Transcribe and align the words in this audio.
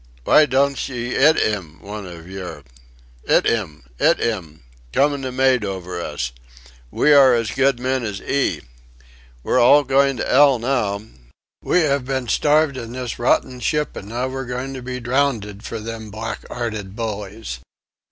Vy 0.25 0.47
donch 0.47 0.89
'ee 0.89 1.13
'it 1.13 1.37
'im 1.37 1.79
one 1.79 2.07
ov 2.07 2.27
yer? 2.27 2.63
'It 3.25 3.45
'im. 3.45 3.83
'It 3.99 4.19
'im! 4.19 4.63
Comin' 4.91 5.21
the 5.21 5.31
mate 5.31 5.63
over 5.63 6.01
us. 6.01 6.31
We 6.89 7.13
are 7.13 7.35
as 7.35 7.51
good 7.51 7.79
men 7.79 8.03
as 8.03 8.19
'ee! 8.19 8.61
We're 9.43 9.59
all 9.59 9.83
goin' 9.83 10.17
to 10.17 10.27
'ell 10.27 10.57
now. 10.57 11.03
We 11.61 11.85
'ave 11.85 12.03
been 12.05 12.27
starved 12.29 12.77
in 12.77 12.93
this 12.93 13.19
rotten 13.19 13.59
ship, 13.59 13.95
an' 13.95 14.07
now 14.07 14.27
we're 14.27 14.45
goin' 14.45 14.73
to 14.73 14.81
be 14.81 14.99
drowned 14.99 15.63
for 15.63 15.79
them 15.79 16.09
black 16.09 16.45
'earted 16.49 16.95
bullies! 16.95 17.59